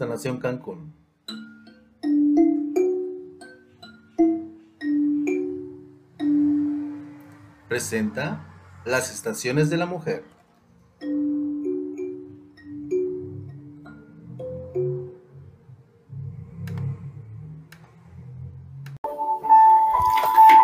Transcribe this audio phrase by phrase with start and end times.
[0.00, 0.94] Sanación Cancún.
[7.68, 8.46] Presenta
[8.86, 10.24] las estaciones de la mujer.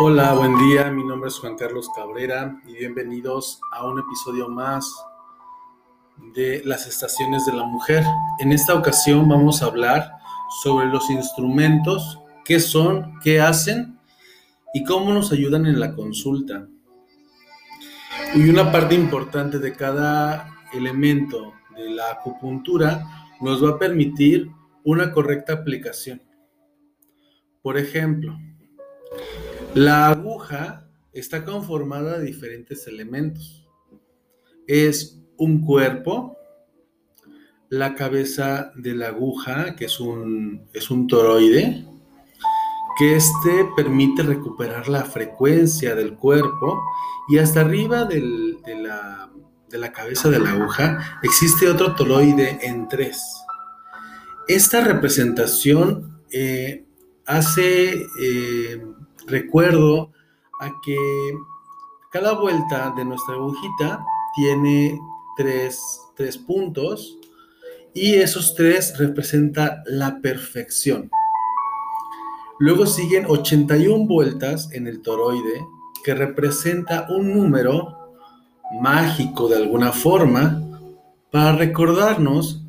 [0.00, 0.90] Hola, buen día.
[0.90, 4.90] Mi nombre es Juan Carlos Cabrera y bienvenidos a un episodio más
[6.34, 8.04] de las estaciones de la mujer.
[8.38, 10.12] En esta ocasión vamos a hablar
[10.62, 13.98] sobre los instrumentos, qué son, qué hacen
[14.74, 16.66] y cómo nos ayudan en la consulta.
[18.34, 23.04] Y una parte importante de cada elemento de la acupuntura
[23.40, 24.50] nos va a permitir
[24.84, 26.22] una correcta aplicación.
[27.62, 28.36] Por ejemplo,
[29.74, 33.66] la aguja está conformada de diferentes elementos.
[34.66, 36.36] Es un cuerpo,
[37.70, 41.84] la cabeza de la aguja, que es un, es un toroide,
[42.98, 46.82] que este permite recuperar la frecuencia del cuerpo
[47.28, 48.20] y hasta arriba de,
[49.70, 53.22] la, cabeza de la aguja existe otro toroide en tres.
[54.48, 56.86] Esta representación eh,
[57.26, 58.84] hace eh,
[59.26, 60.10] recuerdo
[60.60, 60.96] a que
[62.10, 64.04] cada vuelta de nuestra agujita
[64.34, 64.98] tiene
[65.38, 67.16] tres, puntos
[67.94, 71.10] y esos tres representan la perfección.
[72.58, 75.64] Luego siguen 81 vueltas en el toroide
[76.04, 78.16] que representa un número
[78.82, 80.60] mágico de alguna forma
[81.30, 82.64] para recordarnos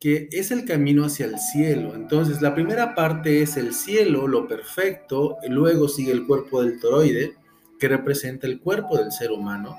[0.00, 1.94] que es el camino hacia el cielo.
[1.94, 7.34] Entonces, la primera parte es el cielo, lo perfecto, luego sigue el cuerpo del toroide,
[7.78, 9.76] que representa el cuerpo del ser humano.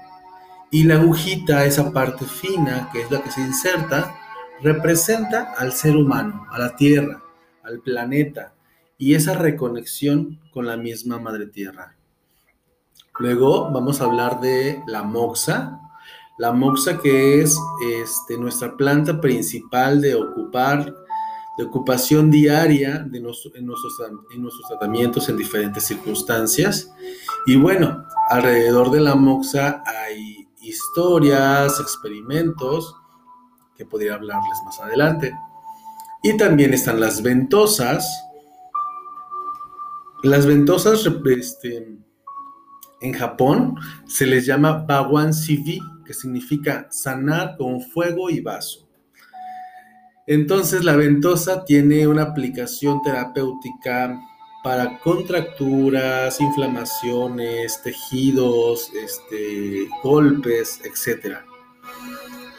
[0.69, 4.15] Y la agujita, esa parte fina, que es la que se inserta,
[4.61, 7.23] representa al ser humano, a la Tierra,
[7.63, 8.53] al planeta,
[8.97, 11.95] y esa reconexión con la misma Madre Tierra.
[13.19, 15.79] Luego vamos a hablar de la moxa.
[16.37, 17.57] La moxa que es
[18.03, 20.93] este, nuestra planta principal de ocupar,
[21.57, 23.65] de ocupación diaria de en, nuestros, en
[24.41, 26.93] nuestros tratamientos en diferentes circunstancias.
[27.47, 30.36] Y bueno, alrededor de la moxa hay
[30.69, 32.95] historias, experimentos,
[33.75, 35.33] que podría hablarles más adelante.
[36.23, 38.07] Y también están las ventosas.
[40.23, 41.97] Las ventosas este,
[43.01, 43.75] en Japón
[44.07, 48.87] se les llama Bawan Sivi, que significa sanar con fuego y vaso.
[50.25, 54.19] Entonces la ventosa tiene una aplicación terapéutica
[54.67, 61.37] para contracturas, inflamaciones, tejidos, este, golpes, etc.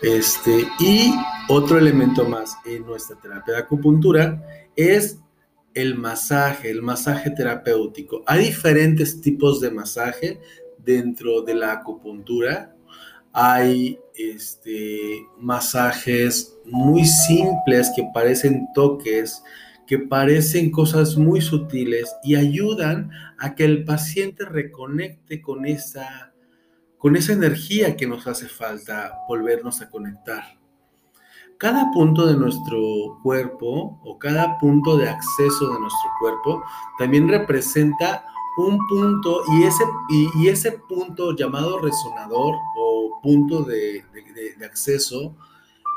[0.00, 1.12] Este, y
[1.50, 4.42] otro elemento más en nuestra terapia de acupuntura
[4.74, 5.18] es
[5.74, 8.22] el masaje, el masaje terapéutico.
[8.26, 10.40] Hay diferentes tipos de masaje
[10.78, 12.74] dentro de la acupuntura.
[13.34, 19.42] Hay este, masajes muy simples que parecen toques,
[19.88, 26.34] que parecen cosas muy sutiles y ayudan a que el paciente reconecte con esa,
[26.98, 30.44] con esa energía que nos hace falta volvernos a conectar.
[31.56, 36.62] Cada punto de nuestro cuerpo o cada punto de acceso de nuestro cuerpo
[36.98, 38.26] también representa
[38.58, 44.04] un punto y ese, y, ese punto llamado resonador o punto de,
[44.58, 45.34] de acceso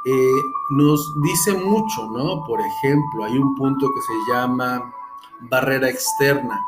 [0.05, 0.41] eh,
[0.71, 2.43] nos dice mucho, ¿no?
[2.45, 4.93] Por ejemplo, hay un punto que se llama
[5.41, 6.59] barrera externa,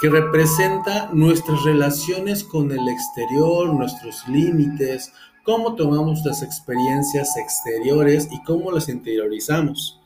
[0.00, 5.12] que representa nuestras relaciones con el exterior, nuestros límites,
[5.44, 10.00] cómo tomamos las experiencias exteriores y cómo las interiorizamos.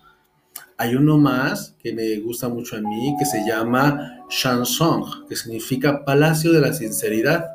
[0.76, 6.04] Hay uno más que me gusta mucho a mí, que se llama Shansong, que significa
[6.04, 7.47] Palacio de la Sinceridad.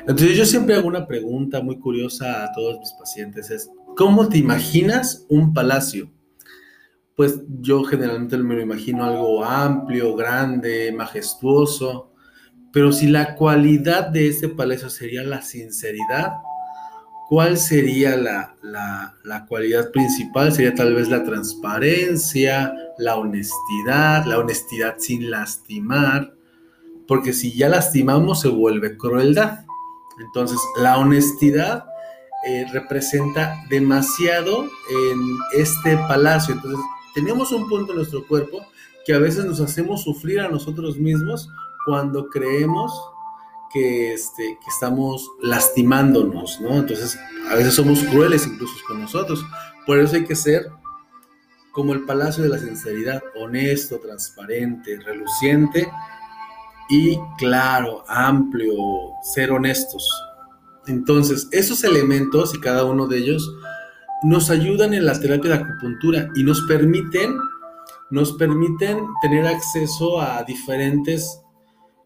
[0.00, 3.70] Entonces yo siempre hago una pregunta muy curiosa a todos mis pacientes, es,
[4.00, 6.10] ¿Cómo te imaginas un palacio?
[7.16, 12.10] Pues yo generalmente me lo imagino algo amplio, grande, majestuoso,
[12.72, 16.32] pero si la cualidad de ese palacio sería la sinceridad,
[17.28, 20.50] ¿cuál sería la, la, cualidad principal?
[20.50, 26.34] Sería tal vez la transparencia, la honestidad, la honestidad sin lastimar,
[27.06, 29.66] porque si ya lastimamos se vuelve crueldad.
[30.18, 31.89] Entonces, la honestidad
[32.46, 35.20] eh, representa demasiado en
[35.52, 36.54] este palacio.
[36.54, 36.80] Entonces,
[37.14, 38.66] tenemos un punto en nuestro cuerpo
[39.04, 41.50] que a veces nos hacemos sufrir a nosotros mismos
[41.84, 42.92] cuando creemos
[43.72, 46.78] que, este, que estamos lastimándonos, ¿no?
[46.78, 47.18] Entonces,
[47.50, 49.44] a veces somos crueles incluso con nosotros.
[49.86, 50.70] Por eso hay que ser
[51.72, 55.88] como el Palacio de la Sinceridad, honesto, transparente, reluciente
[56.88, 58.74] y claro, amplio,
[59.22, 60.08] ser honestos.
[60.86, 63.54] Entonces, esos elementos y cada uno de ellos
[64.22, 67.36] nos ayudan en la terapia de acupuntura y nos permiten,
[68.10, 71.40] nos permiten tener acceso a diferentes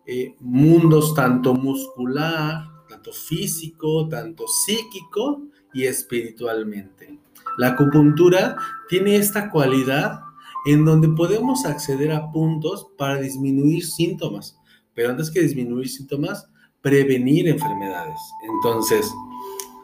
[0.06, 5.43] eh, mundos, tanto muscular, tanto físico, tanto psíquico
[5.73, 7.19] y espiritualmente.
[7.56, 8.56] La acupuntura
[8.88, 10.20] tiene esta cualidad
[10.67, 14.59] en donde podemos acceder a puntos para disminuir síntomas,
[14.94, 16.49] pero antes que disminuir síntomas,
[16.84, 18.20] prevenir enfermedades.
[18.42, 19.10] Entonces,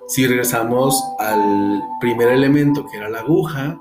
[0.06, 3.81] si regresamos al primer elemento, que era la aguja,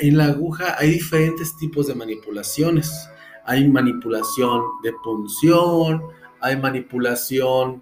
[0.00, 3.08] en la aguja hay diferentes tipos de manipulaciones.
[3.44, 6.02] Hay manipulación de punción,
[6.40, 7.80] hay manipulación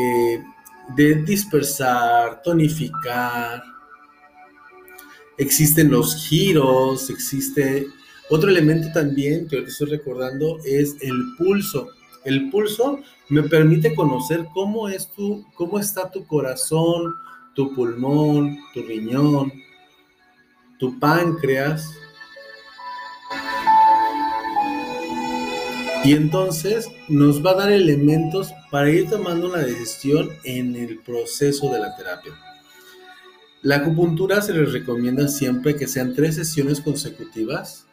[0.00, 0.42] eh,
[0.96, 3.62] de dispersar, tonificar.
[5.36, 7.86] Existen los giros, existe
[8.30, 11.88] otro elemento también que ahorita estoy recordando es el pulso.
[12.28, 17.14] El pulso me permite conocer cómo es tu, cómo está tu corazón,
[17.54, 19.50] tu pulmón, tu riñón,
[20.78, 21.90] tu páncreas.
[26.04, 31.72] Y entonces nos va a dar elementos para ir tomando una decisión en el proceso
[31.72, 32.34] de la terapia.
[33.62, 37.86] La acupuntura se les recomienda siempre que sean tres sesiones consecutivas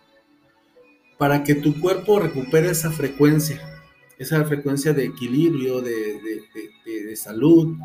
[1.17, 3.71] para que tu cuerpo recupere esa frecuencia
[4.17, 7.75] esa frecuencia de equilibrio, de, salud.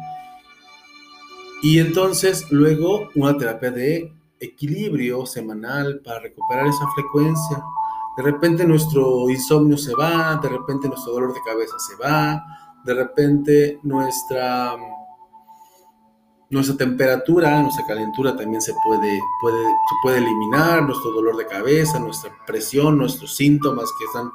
[1.63, 7.63] Y entonces luego una terapia de equilibrio semanal para recuperar esa frecuencia.
[8.17, 12.43] De repente nuestro insomnio se va, de repente nuestro dolor de cabeza se va,
[12.85, 14.77] de repente nuestra,
[16.49, 22.01] nuestra temperatura, nuestra calentura también se puede, puede, se puede eliminar, nuestro dolor de cabeza,
[22.01, 24.33] nuestra presión, nuestros síntomas que están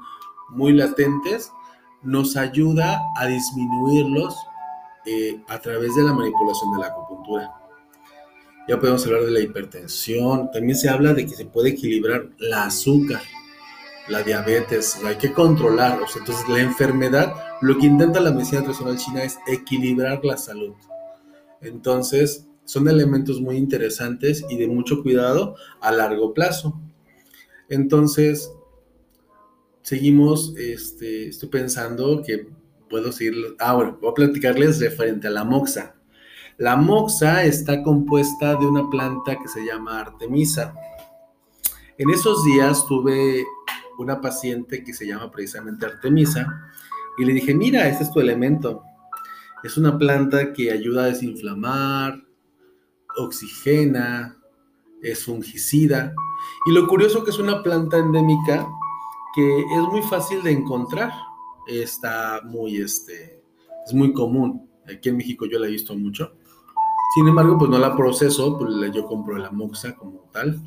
[0.49, 1.51] muy latentes
[2.05, 4.35] nos ayuda a disminuirlos
[5.05, 7.51] eh, a través de la manipulación de la acupuntura.
[8.67, 12.65] Ya podemos hablar de la hipertensión, también se habla de que se puede equilibrar la
[12.65, 13.21] azúcar,
[14.07, 16.15] la diabetes, hay que controlarlos.
[16.15, 20.73] Entonces la enfermedad, lo que intenta la medicina tradicional china es equilibrar la salud.
[21.61, 26.79] Entonces son elementos muy interesantes y de mucho cuidado a largo plazo.
[27.69, 28.51] Entonces,
[29.85, 32.47] seguimos, este, estoy pensando que
[32.89, 35.95] puedo seguir, ah, bueno, voy a platicarles referente a la moxa.
[36.57, 40.73] La moxa está compuesta de una planta que se llama Artemisa.
[41.99, 43.45] En esos días tuve
[43.99, 46.71] una paciente que se llama precisamente Artemisa
[47.19, 48.81] y le dije, mira, este es tu elemento.
[49.63, 52.23] Es una planta que ayuda a desinflamar,
[53.17, 54.35] oxigena,
[55.03, 56.15] es fungicida.
[56.65, 58.67] Y lo curioso que es una planta endémica
[59.35, 61.11] que es muy fácil de encontrar.
[61.67, 63.41] Está muy, este,
[63.85, 64.69] es muy común.
[64.87, 66.35] Aquí en México yo la he visto mucho.
[67.13, 70.61] Sin embargo, pues no la proceso, pues yo compro la moxa como tal.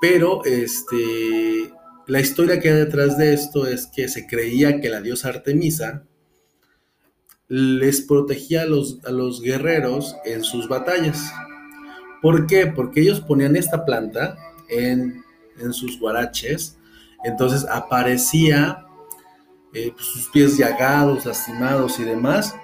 [0.00, 1.72] Pero este,
[2.06, 6.04] la historia que hay detrás de esto es que se creía que la diosa Artemisa
[7.48, 11.32] les protegía a los, a los guerreros en sus batallas.
[12.22, 12.66] ¿Por qué?
[12.66, 14.36] Porque ellos ponían esta planta
[14.68, 15.22] en,
[15.58, 16.78] en sus guaraches
[17.26, 18.86] entonces aparecía
[19.72, 22.54] eh, pues, sus pies llagados, lastimados y demás,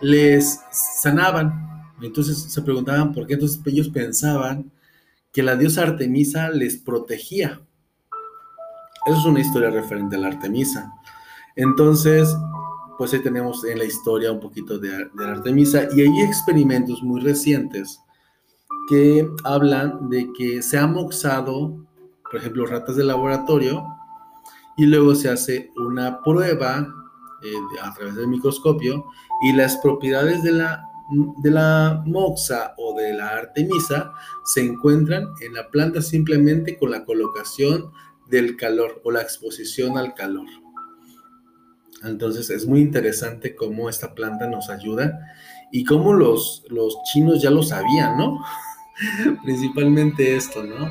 [0.00, 1.92] les sanaban.
[2.00, 3.34] Entonces se preguntaban por qué.
[3.34, 4.72] Entonces ellos pensaban
[5.32, 7.60] que la diosa Artemisa les protegía.
[9.06, 10.92] Eso es una historia referente a la Artemisa.
[11.54, 12.34] Entonces,
[12.96, 17.20] pues ahí tenemos en la historia un poquito de, la Artemisa y hay experimentos muy
[17.20, 18.00] recientes
[18.88, 21.86] que hablan de que se ha moxado,
[22.22, 23.86] por ejemplo, ratas de laboratorio
[24.78, 26.88] y luego se hace una prueba
[27.42, 29.04] eh, a través del microscopio
[29.42, 30.88] y las propiedades de la,
[31.38, 34.12] de la moxa o de la artemisa
[34.44, 37.90] se encuentran en la planta simplemente con la colocación
[38.30, 40.46] del calor o la exposición al calor.
[42.04, 45.18] Entonces es muy interesante cómo esta planta nos ayuda
[45.72, 48.44] y cómo los, los chinos ya lo sabían, ¿no?
[49.42, 50.88] Principalmente esto, ¿no?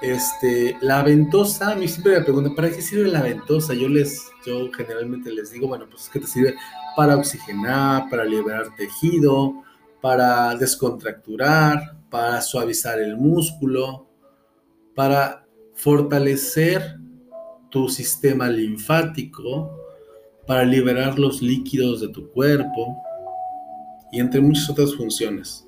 [0.00, 3.74] Este, la ventosa, a mí siempre me preguntan, ¿para qué sirve la ventosa?
[3.74, 6.54] Yo les, yo generalmente les digo, bueno, pues es que te sirve
[6.96, 9.64] para oxigenar, para liberar tejido,
[10.00, 14.08] para descontracturar, para suavizar el músculo,
[14.94, 16.98] para fortalecer
[17.70, 19.70] tu sistema linfático,
[20.46, 22.96] para liberar los líquidos de tu cuerpo
[24.10, 25.67] y entre muchas otras funciones.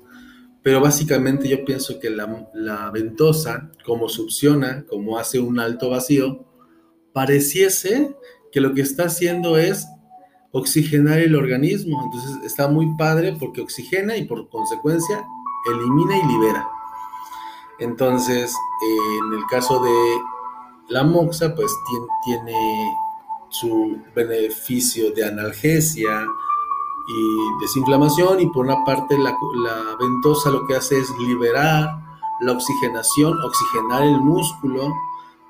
[0.63, 6.45] Pero básicamente yo pienso que la, ventosa, como succiona, como hace un alto vacío,
[7.13, 8.15] pareciese
[8.51, 9.87] que lo que está haciendo es
[10.51, 12.03] oxigenar el organismo.
[12.05, 15.23] Entonces está muy padre porque oxigena y por consecuencia
[15.71, 16.67] elimina y libera.
[17.79, 18.53] Entonces,
[18.83, 20.21] en el caso de
[20.89, 21.71] la moxa, pues
[22.23, 22.53] tiene,
[23.49, 26.25] su beneficio de analgesia
[27.61, 32.01] desinflamación y por una parte la, la ventosa lo que hace es liberar
[32.41, 34.93] la oxigenación, oxigenar el músculo,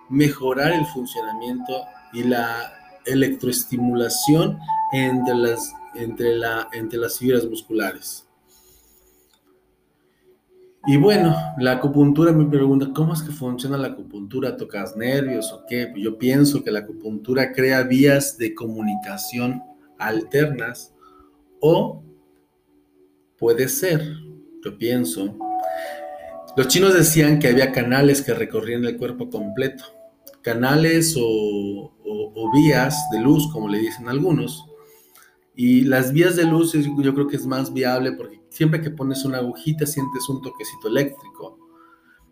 [0.10, 1.74] mejorar el funcionamiento
[2.14, 2.74] y la
[3.06, 4.60] electroestimulación
[4.92, 8.28] entre las, entre, la, entre las fibras musculares.
[10.88, 14.58] Y bueno, la acupuntura me pregunta, ¿cómo es que funciona la acupuntura?
[14.58, 15.94] ¿Tocas nervios o qué?
[15.96, 19.62] Yo pienso que la acupuntura crea vías de comunicación
[20.00, 20.94] alternas
[21.62, 22.04] o
[23.38, 24.02] puede ser,
[24.64, 25.38] yo pienso,
[26.58, 29.86] los chinos decían que había canales que recorrían el cuerpo completo,
[30.42, 31.94] canales o,
[32.54, 34.66] vías de luz, como le dicen algunos,
[35.56, 39.24] y las vías de luz yo creo que es más viable porque siempre que pones
[39.24, 41.58] una agujita sientes un toquecito eléctrico.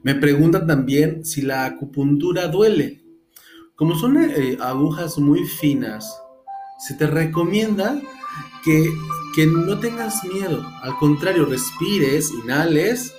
[0.04, 3.04] Me preguntan también si la acupuntura duele.
[3.76, 6.22] Como son eh, agujas muy finas,
[6.80, 8.02] se te recomienda
[8.64, 8.94] que,
[9.36, 10.66] que no tengas miedo.
[10.82, 13.14] Al contrario, respires, inhales.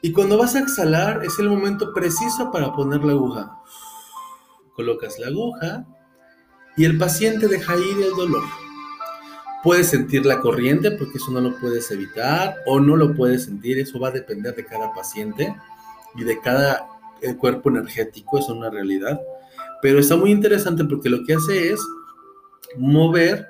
[0.00, 3.58] Y cuando vas a exhalar es el momento preciso para poner la aguja.
[4.74, 5.86] Colocas la aguja,
[6.76, 8.44] y el paciente deja ir el dolor.
[9.62, 13.78] Puedes sentir la corriente porque eso no lo puedes evitar o no lo puedes sentir,
[13.78, 15.54] eso va a depender de cada paciente
[16.16, 16.86] y de cada
[17.20, 19.20] eh, cuerpo energético, es una realidad.
[19.80, 21.80] Pero está muy interesante porque lo que hace es
[22.76, 23.46] mover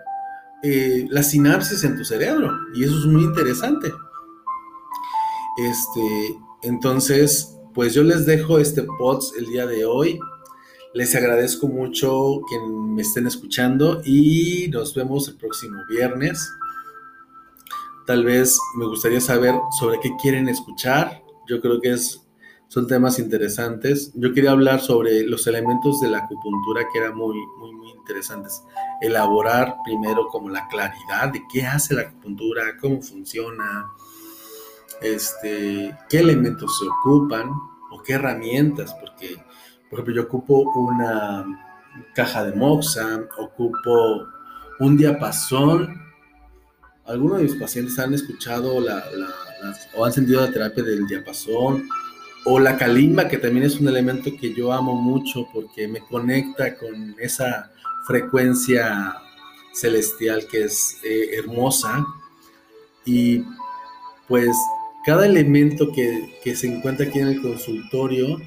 [0.63, 3.93] eh, la sinapsis en tu cerebro y eso es muy interesante.
[5.59, 10.19] Este, entonces, pues yo les dejo este POTS el día de hoy.
[10.95, 16.49] Les agradezco mucho que me estén escuchando y nos vemos el próximo viernes.
[18.07, 21.23] Tal vez me gustaría saber sobre qué quieren escuchar.
[21.49, 22.22] Yo creo que es,
[22.73, 24.13] son temas interesantes.
[24.15, 28.63] Yo quería hablar sobre los elementos de la acupuntura que eran muy, muy, muy interesantes.
[29.03, 33.91] Elaborar primero como la claridad de qué hace la acupuntura, cómo funciona,
[35.03, 37.51] este, qué elementos se ocupan
[37.91, 39.37] o qué herramientas, porque
[39.91, 41.45] por ejemplo, yo ocupo una
[42.15, 44.29] caja de moxa, ocupo
[44.81, 46.01] un diapasón.
[47.05, 49.05] Algunos de mis pacientes han escuchado la,
[49.95, 51.87] o han sentido la terapia del diapasón
[52.45, 56.77] o la calimba, que también es un elemento que yo amo mucho porque me conecta
[56.77, 57.73] con esa
[58.07, 59.17] frecuencia
[59.73, 62.05] celestial que es eh, hermosa.
[63.05, 63.45] Y
[64.29, 64.57] pues
[65.05, 68.39] cada elemento que, que se encuentra aquí en el consultorio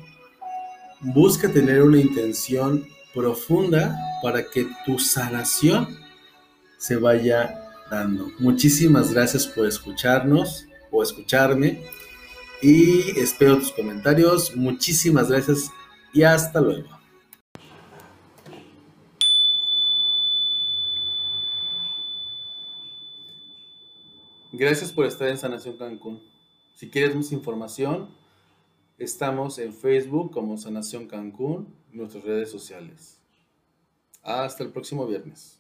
[1.02, 6.00] busca tener una intención profunda para que tu sanación
[6.78, 8.32] se vaya dando.
[8.40, 11.84] Muchísimas gracias por escucharnos o escucharme
[12.62, 14.56] y espero tus comentarios.
[14.56, 15.72] Muchísimas gracias
[16.14, 16.90] y hasta luego.
[24.52, 26.24] Gracias por estar en Sanación Cancún.
[26.74, 28.10] Si quieres más información,
[28.98, 33.20] Estamos en Facebook como Sanación Cancún, nuestras redes sociales.
[34.24, 35.60] Hasta el próximo viernes.